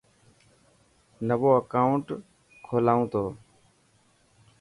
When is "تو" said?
3.11-3.23